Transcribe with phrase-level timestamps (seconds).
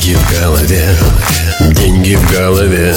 [0.00, 0.96] Деньги в голове,
[1.72, 2.94] деньги в голове.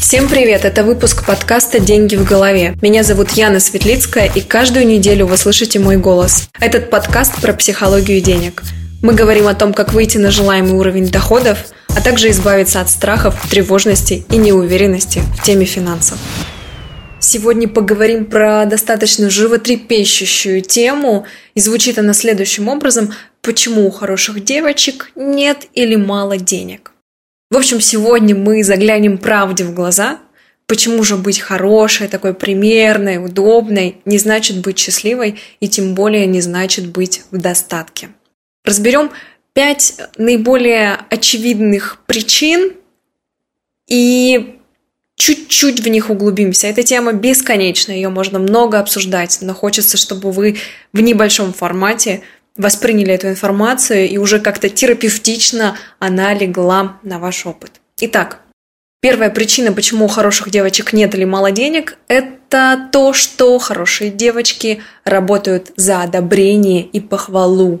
[0.00, 0.66] Всем привет!
[0.66, 2.76] Это выпуск подкаста «Деньги в голове».
[2.82, 6.50] Меня зовут Яна Светлицкая, и каждую неделю вы слышите мой голос.
[6.60, 8.62] Этот подкаст про психологию денег.
[9.00, 11.56] Мы говорим о том, как выйти на желаемый уровень доходов,
[11.96, 16.18] а также избавиться от страхов, тревожности и неуверенности в теме финансов.
[17.20, 23.12] Сегодня поговорим про достаточно животрепещущую тему, и звучит она следующим образом
[23.42, 26.92] «Почему у хороших девочек нет или мало денег?».
[27.50, 30.20] В общем, сегодня мы заглянем правде в глаза,
[30.66, 36.40] почему же быть хорошей, такой примерной, удобной не значит быть счастливой и тем более не
[36.40, 38.10] значит быть в достатке.
[38.64, 39.10] Разберем
[39.54, 42.74] пять наиболее очевидных причин
[43.88, 44.57] и
[45.18, 46.68] чуть-чуть в них углубимся.
[46.68, 50.56] Эта тема бесконечна, ее можно много обсуждать, но хочется, чтобы вы
[50.92, 52.22] в небольшом формате
[52.56, 57.80] восприняли эту информацию и уже как-то терапевтично она легла на ваш опыт.
[58.00, 58.40] Итак,
[59.00, 64.82] первая причина, почему у хороших девочек нет или мало денег, это то, что хорошие девочки
[65.04, 67.80] работают за одобрение и похвалу.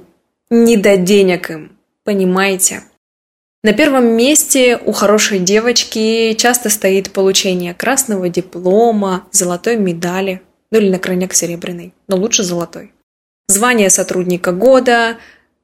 [0.50, 1.72] Не до денег им,
[2.04, 2.82] понимаете?
[3.64, 10.90] На первом месте у хорошей девочки часто стоит получение красного диплома, золотой медали, ну или
[10.90, 12.92] на крайняк серебряной, но лучше золотой.
[13.48, 15.16] Звание сотрудника года,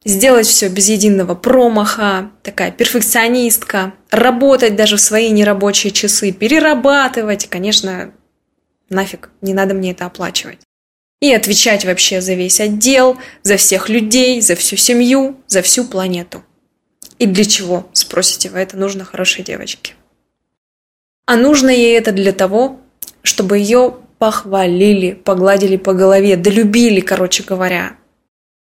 [0.05, 8.12] сделать все без единого промаха, такая перфекционистка, работать даже в свои нерабочие часы, перерабатывать, конечно,
[8.89, 10.59] нафиг, не надо мне это оплачивать.
[11.20, 16.42] И отвечать вообще за весь отдел, за всех людей, за всю семью, за всю планету.
[17.25, 19.94] И для чего, спросите вы, это нужно хорошей девочке?
[21.25, 22.83] А нужно ей это для того,
[23.22, 27.97] чтобы ее похвалили, погладили по голове, долюбили, короче говоря.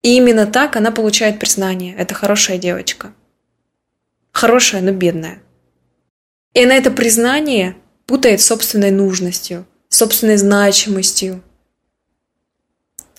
[0.04, 1.96] И именно так она получает признание.
[1.96, 3.14] Это хорошая девочка.
[4.34, 5.42] Хорошая, но бедная.
[6.54, 11.42] И она это признание путает собственной нужностью, собственной значимостью.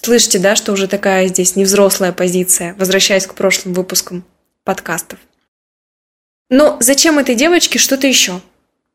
[0.02, 4.22] Слышите, да, что уже такая здесь невзрослая позиция, возвращаясь к прошлым выпускам
[4.64, 5.18] подкастов.
[6.50, 8.40] Но зачем этой девочке что-то еще?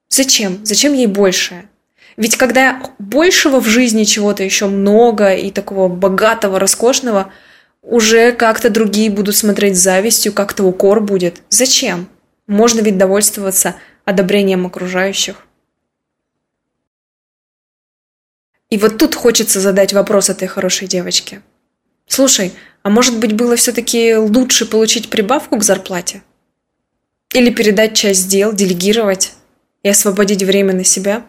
[0.10, 0.64] Зачем?
[0.66, 1.70] Зачем ей большее?
[2.18, 7.32] Ведь когда большего в жизни чего-то еще много и такого богатого, роскошного,
[7.82, 11.42] уже как-то другие будут смотреть с завистью, как-то укор будет.
[11.50, 12.08] Зачем?
[12.48, 15.46] Можно ведь довольствоваться одобрением окружающих.
[18.70, 21.42] И вот тут хочется задать вопрос этой хорошей девочке.
[22.08, 26.22] Слушай, а может быть было все-таки лучше получить прибавку к зарплате?
[27.34, 29.34] Или передать часть дел, делегировать
[29.84, 31.25] и освободить время на себя?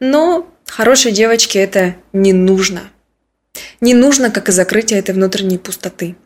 [0.00, 2.90] Но хорошей девочке это не нужно.
[3.80, 6.16] Не нужно, как и закрытие этой внутренней пустоты.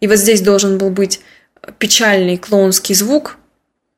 [0.00, 1.20] И вот здесь должен был быть
[1.78, 3.36] печальный клоунский звук.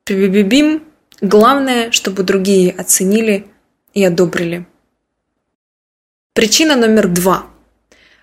[0.05, 0.83] Пи-би-би-бим.
[1.21, 3.47] Главное, чтобы другие оценили
[3.93, 4.65] и одобрили.
[6.33, 7.47] Причина номер два.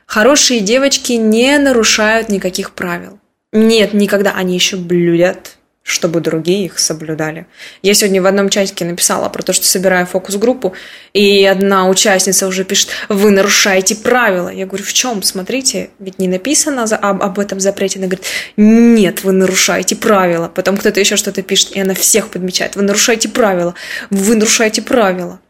[0.04, 3.18] Хорошие девочки не нарушают никаких правил.
[3.52, 7.46] Нет, никогда они еще блюдят, чтобы другие их соблюдали.
[7.82, 10.74] Я сегодня в одном чатике написала про то, что собираю фокус-группу,
[11.12, 14.50] и одна участница уже пишет, вы нарушаете правила.
[14.50, 15.22] Я говорю, в чем?
[15.24, 17.98] Смотрите, ведь не написано об, об этом запрете.
[17.98, 20.48] Она говорит, нет, вы нарушаете правила.
[20.54, 23.74] Потом кто-то еще что-то пишет, и она всех подмечает, вы нарушаете правила,
[24.10, 25.40] вы нарушаете правила.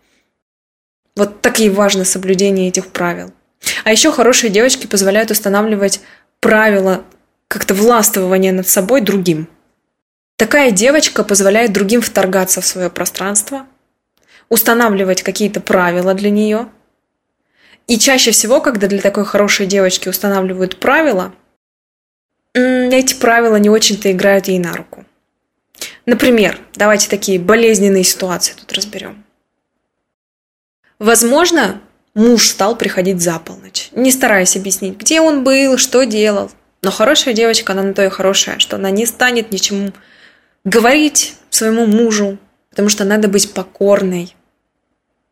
[1.16, 3.33] Вот так и важно соблюдение этих правил.
[3.84, 6.00] А еще хорошие девочки позволяют устанавливать
[6.41, 7.05] правила
[7.50, 9.49] как-то властвования над собой другим.
[10.37, 13.66] Такая девочка позволяет другим вторгаться в свое пространство,
[14.49, 16.69] устанавливать какие-то правила для нее.
[17.89, 21.34] И чаще всего, когда для такой хорошей девочки устанавливают правила,
[22.55, 25.05] эти правила не очень-то играют ей на руку.
[26.06, 29.25] Например, давайте такие болезненные ситуации тут разберем.
[31.00, 31.81] Возможно,
[32.15, 36.53] Муж стал приходить за полночь, не стараясь объяснить, где он был, что делал.
[36.82, 39.92] Но хорошая девочка, она на то и хорошая, что она не станет ничему
[40.65, 42.38] говорить своему мужу,
[42.71, 44.34] потому что надо быть покорной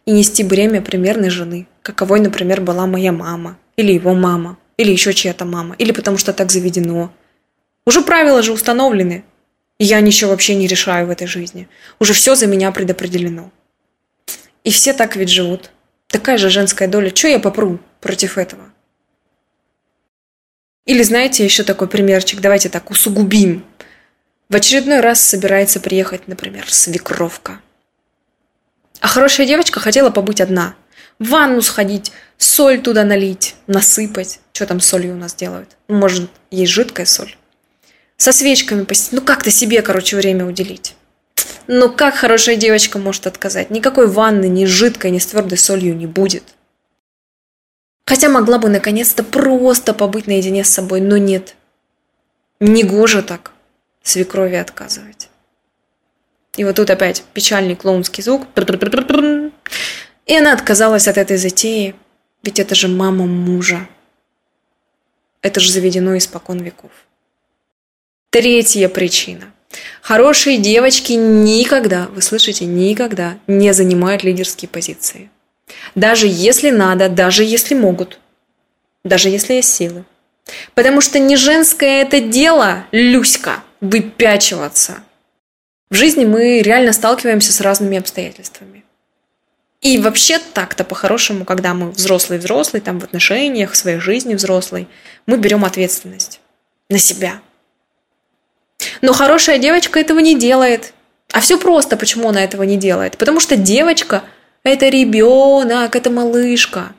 [0.05, 5.13] и нести бремя примерной жены, каковой, например, была моя мама, или его мама, или еще
[5.13, 7.13] чья-то мама, или потому что так заведено.
[7.87, 9.25] Уже правила же установлены,
[9.79, 11.69] и я ничего вообще не решаю в этой жизни.
[11.99, 13.51] Уже все за меня предопределено.
[14.65, 15.71] И все так ведь живут.
[16.09, 17.11] Такая же женская доля.
[17.11, 18.68] Че я попру против этого?
[20.89, 23.63] Или знаете, еще такой примерчик, давайте так усугубим.
[24.49, 27.61] В очередной раз собирается приехать, например, свекровка.
[29.01, 30.77] А хорошая девочка хотела побыть одна.
[31.19, 34.41] В ванну сходить, соль туда налить, насыпать.
[34.55, 35.77] Что там солью у нас делают?
[35.89, 37.37] Может, есть жидкая соль?
[38.17, 39.13] Со свечками посидеть.
[39.13, 40.95] Ну, как-то себе, короче, время уделить.
[41.67, 43.69] Но как хорошая девочка может отказать?
[43.69, 46.45] Никакой ванны ни жидкой, ни с твердой солью не будет.
[48.09, 51.57] Хотя могла бы наконец-то просто побыть наедине с собой, но нет.
[52.59, 53.53] Негоже так
[54.03, 55.29] свекрови отказывать.
[56.57, 58.47] И вот тут опять печальный клоунский звук.
[60.25, 61.95] И она отказалась от этой затеи,
[62.43, 63.87] ведь это же мама мужа.
[65.43, 66.93] Это же заведено испокон веков.
[68.31, 69.53] Третья причина.
[70.01, 75.31] Хорошие девочки никогда, вы слышите, никогда не занимают лидерские позиции.
[75.95, 78.19] Даже если надо, даже если могут,
[79.05, 80.05] даже если есть силы.
[80.75, 85.03] Потому что не женское это дело, Люська, выпячиваться.
[85.91, 88.85] В жизни мы реально сталкиваемся с разными обстоятельствами.
[89.81, 94.89] И вообще так-то по-хорошему, когда мы взрослый-взрослый, там в отношениях, в своей жизни взрослый,
[95.27, 96.41] мы берем ответственность
[96.89, 97.41] на себя–
[99.03, 100.93] но хорошая девочка этого не делает.
[101.33, 103.19] А все просто, почему она этого не делает.
[103.19, 104.23] Потому что девочка–
[104.69, 106.93] это ребенок, это малышка.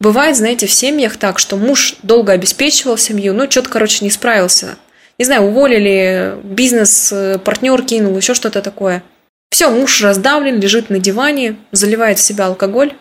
[0.00, 4.78] Бывает, знаете, в семьях так, что муж долго обеспечивал семью, но что-то, короче, не справился.
[5.18, 9.02] Не знаю, уволили, бизнес, э, партнер кинул, еще что-то такое.
[9.50, 12.94] Все, муж раздавлен, лежит на диване, заливает в себя алкоголь,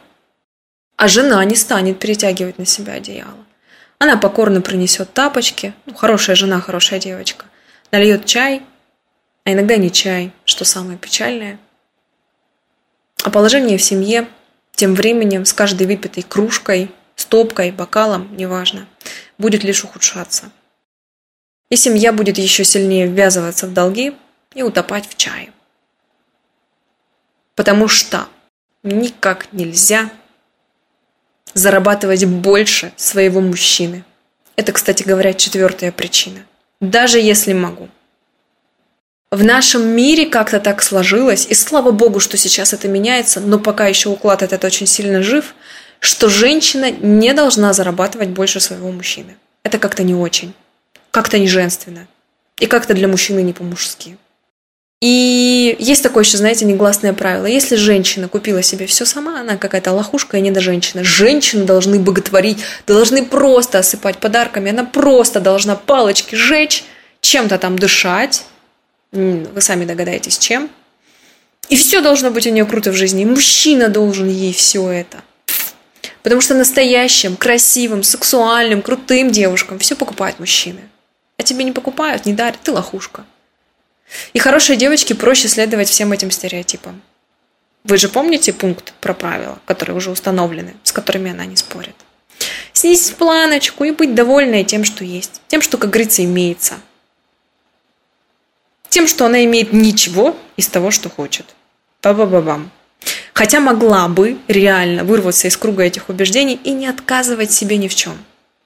[0.98, 3.46] а жена не станет перетягивать на себя одеяло.
[4.00, 7.46] Она покорно принесет тапочки, ну, хорошая жена, хорошая девочка,
[7.92, 8.64] нальет чай,
[9.46, 11.60] а иногда не чай, что самое печальное.
[13.30, 14.28] А положение в семье
[14.74, 18.88] тем временем с каждой выпитой кружкой, стопкой, бокалом, неважно,
[19.38, 20.52] будет лишь ухудшаться.
[21.70, 24.16] И семья будет еще сильнее ввязываться в долги
[24.56, 25.54] и утопать в чае.
[27.54, 28.28] Потому что
[28.82, 30.10] никак нельзя
[31.54, 34.04] зарабатывать больше своего мужчины.
[34.56, 36.48] Это, кстати говоря, четвертая причина.
[36.82, 37.90] Даже если могу.
[39.32, 43.86] В нашем мире как-то так сложилось, и слава богу, что сейчас это меняется, но пока
[43.86, 45.54] еще уклад этот очень сильно жив,
[46.00, 49.38] что женщина не должна зарабатывать больше своего мужчины.
[49.62, 50.54] Это как-то не очень,
[51.12, 52.08] как-то не женственно,
[52.58, 54.18] и как-то для мужчины не по-мужски.
[55.00, 57.46] И есть такое еще, знаете, негласное правило.
[57.46, 61.04] Если женщина купила себе все сама, она какая-то лохушка и не до женщины.
[61.06, 64.72] Женщины должны боготворить, должны просто осыпать подарками.
[64.72, 66.84] Она просто должна палочки жечь,
[67.22, 68.44] чем-то там дышать.
[69.12, 70.70] Вы сами догадаетесь, чем.
[71.70, 73.24] И все должно быть у нее круто в жизни.
[73.24, 75.24] И мужчина должен ей все это.
[76.24, 80.82] Потому что настоящим, красивым, сексуальным, крутым девушкам все покупают мужчины.
[81.38, 83.26] А тебе не покупают, не дарят, ты лохушка.
[84.34, 87.02] И хорошей девочке проще следовать всем этим стереотипам.
[87.84, 91.96] Вы же помните пункт про правила, которые уже установлены, с которыми она не спорит?
[92.74, 95.42] Снизить планочку и быть довольной тем, что есть.
[95.48, 96.76] Тем, что, как говорится, имеется.
[98.90, 101.46] Тем, что она имеет ничего из того, что хочет.
[102.02, 102.72] Ба-ба-ба-бам.
[103.34, 107.96] Хотя могла бы реально вырваться из круга этих убеждений и не отказывать себе ни в
[107.96, 108.18] чем.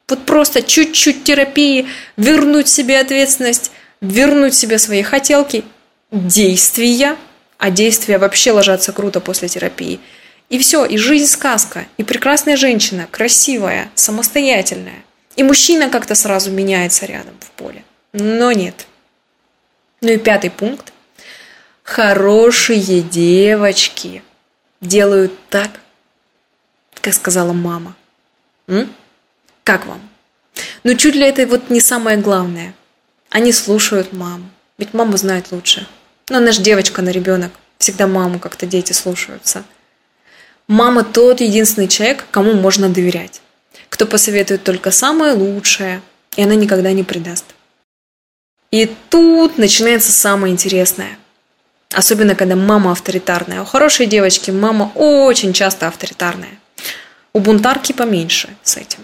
[0.07, 1.87] Вот просто чуть-чуть терапии,
[2.17, 3.71] вернуть себе ответственность,
[4.01, 5.63] вернуть себе свои хотелки,
[6.11, 7.15] действия,
[7.57, 9.99] а действия вообще ложатся круто после терапии.
[10.49, 15.03] И все, и жизнь сказка, и прекрасная женщина, красивая, самостоятельная.
[15.35, 17.83] И мужчина как-то сразу меняется рядом в поле.
[18.11, 18.85] Но нет.
[20.03, 20.93] Ну и пятый пункт.
[21.81, 24.23] Хорошие девочки
[24.81, 25.71] делают так,
[27.01, 27.95] как сказала мама.
[28.67, 28.93] М?
[29.63, 30.01] Как вам?
[30.83, 32.75] Ну чуть ли это вот не самое главное–
[33.33, 34.47] они слушают маму.
[34.77, 35.87] Ведь мама знает лучше.
[36.29, 37.51] Но она же девочка, на ребенок.
[37.79, 39.63] Всегда маму как-то дети слушаются.
[40.67, 43.41] Мама тот единственный человек, кому можно доверять.
[43.89, 46.03] Кто посоветует только самое лучшее,
[46.35, 47.52] и она никогда не предаст.
[48.73, 51.17] И тут начинается самое интересное.
[51.93, 53.61] Особенно, когда мама авторитарная.
[53.61, 56.59] У хорошей девочки мама очень часто авторитарная.
[57.33, 58.99] У бунтарки поменьше с этим.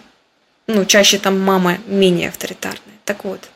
[0.68, 2.98] Ну, чаще там мама менее авторитарная.
[3.06, 3.50] Так вот,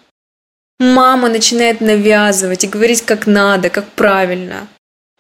[0.80, 4.68] Мама начинает навязывать и говорить, как надо, как правильно.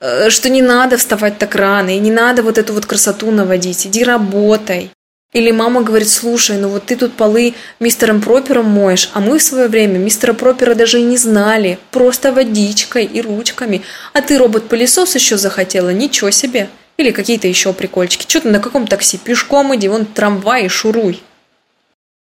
[0.01, 3.87] Э, что не надо вставать так рано, и не надо вот эту вот красоту наводить,
[3.87, 4.91] иди работай.
[5.33, 9.43] Или мама говорит, слушай, ну вот ты тут полы мистером Пропером моешь, а мы в
[9.43, 13.81] свое время мистера Пропера даже и не знали, просто водичкой и ручками.
[14.13, 16.69] А ты робот-пылесос еще захотела, ничего себе.
[16.97, 18.29] Или какие-то еще прикольчики.
[18.29, 19.17] Что ты на каком такси?
[19.17, 21.23] Пешком иди, вон трамвай шуруй.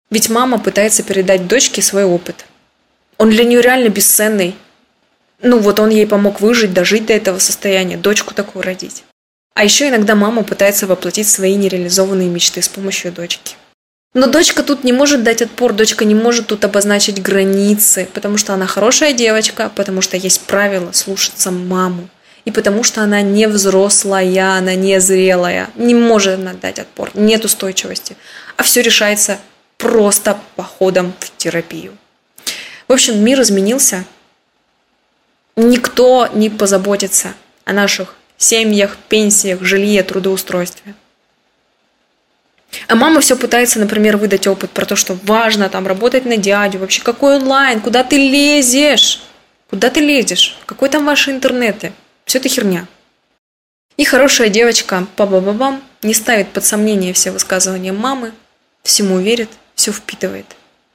[0.09, 2.45] Ведь мама пытается передать дочке свой опыт.
[3.19, 4.55] Он для нее реально бесценный.
[5.43, 9.03] Ну вот он ей помог выжить, дожить до этого состояния, дочку такую родить.
[9.57, 13.55] А еще иногда мама пытается воплотить свои нереализованные мечты с помощью дочки.
[14.13, 18.53] Но дочка тут не может дать отпор, дочка не может тут обозначить границы, потому что
[18.53, 22.07] она хорошая девочка, потому что есть правило слушаться маму.
[22.45, 27.43] И потому что она не взрослая, она не зрелая, не может она дать отпор, нет
[27.43, 28.15] устойчивости.
[28.57, 29.39] А все решается
[29.79, 31.97] просто походом в терапию.
[32.87, 34.05] В общем, мир изменился.
[35.55, 37.33] Никто не позаботится
[37.65, 40.93] о наших семьях, пенсиях, жилье, трудоустройстве.
[42.87, 46.79] А мама все пытается, например, выдать опыт про то, что важно там работать на дядю,
[46.79, 49.21] вообще какой онлайн, куда ты лезешь?
[49.69, 50.57] Куда ты лезешь?
[50.65, 51.93] Какой там ваши интернеты?
[52.25, 52.87] Все это херня.
[53.97, 58.31] И хорошая девочка, па ба бам не ставит под сомнение все высказывания мамы,
[58.83, 60.45] всему верит, все впитывает.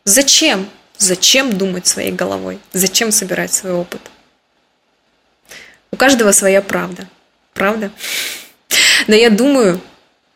[0.05, 0.69] Зачем?
[0.99, 2.61] Зачем думать своей головой?
[2.73, 4.01] Зачем собирать свой опыт?
[5.91, 7.09] У каждого своя правда.
[7.55, 7.91] Правда?
[9.07, 9.81] Но я думаю,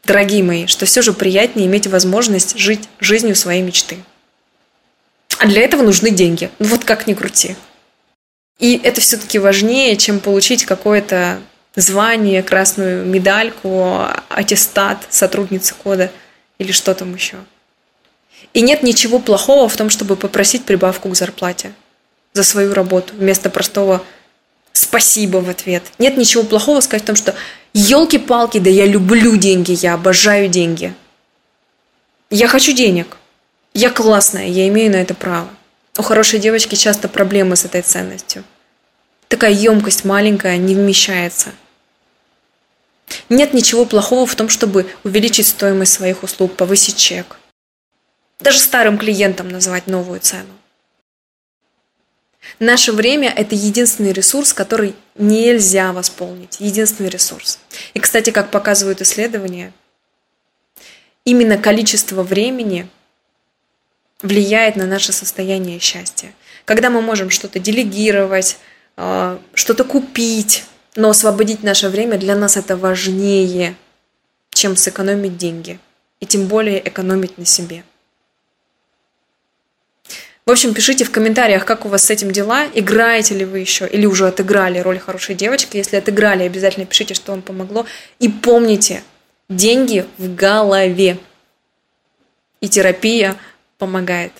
[0.04, 3.98] дорогие мои, что все же приятнее иметь возможность жить жизнью своей мечты.
[5.38, 6.50] А для этого нужны деньги.
[6.58, 7.56] Ну вот как ни крути.
[8.58, 11.40] И это все-таки важнее, чем получить какое-то
[11.74, 16.10] звание, красную медальку, аттестат сотрудницы кода
[16.58, 17.36] или что там еще.
[18.54, 21.72] И нет ничего плохого в том, чтобы попросить прибавку к зарплате
[22.32, 24.02] за свою работу вместо простого
[24.76, 25.82] спасибо в ответ.
[25.98, 27.34] Нет ничего плохого сказать в том, что
[27.72, 30.94] елки-палки, да я люблю деньги, я обожаю деньги.
[32.30, 33.16] Я хочу денег.
[33.74, 35.48] Я классная, я имею на это право.
[35.98, 38.44] У хорошей девочки часто проблемы с этой ценностью.
[39.28, 41.50] Такая емкость маленькая не вмещается.
[43.28, 47.38] Нет ничего плохого в том, чтобы увеличить стоимость своих услуг, повысить чек.
[48.40, 50.52] Даже старым клиентам называть новую цену.
[52.58, 56.56] Наше время– это единственный ресурс, который нельзя восполнить.
[56.60, 57.58] Единственный ресурс.
[57.94, 59.72] И, кстати, как показывают исследования,
[61.24, 62.88] именно количество времени
[64.22, 66.32] влияет на наше состояние счастья.
[66.64, 68.58] Когда мы можем что-то делегировать,
[68.96, 73.76] а, что-то купить, но освободить наше время для нас это важнее,
[74.50, 75.78] чем сэкономить деньги.
[76.20, 77.84] И тем более экономить на себе.
[80.46, 83.84] В общем, пишите в комментариях, как у вас с этим дела, играете ли вы еще,
[83.84, 85.76] или уже отыграли роль хорошей девочки.
[85.76, 87.84] Если отыграли, обязательно пишите, что вам помогло.
[88.20, 89.02] И помните,
[89.48, 91.18] деньги в голове.
[92.60, 93.34] И терапия
[93.78, 94.30] помогает.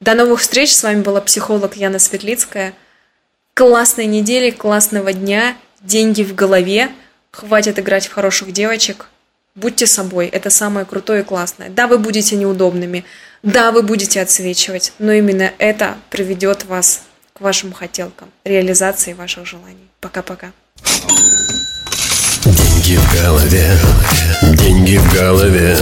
[0.00, 0.72] До новых встреч.
[0.72, 2.72] С вами была психолог Яна Светлицкая.
[3.54, 5.56] Классной недели, классного дня.
[5.80, 6.92] Деньги в голове.
[7.32, 9.06] Хватит играть в хороших девочек.
[9.56, 10.28] Будьте собой.
[10.28, 11.70] Это самое крутое и классное.
[11.70, 13.04] Да, вы будете неудобными.
[13.42, 17.02] Да, вы будете отсвечивать, но именно это приведет вас
[17.32, 19.88] к вашим хотелкам, реализации ваших желаний.
[20.00, 20.52] Пока-пока.
[22.44, 23.78] Деньги в голове,
[24.54, 25.76] деньги в голове.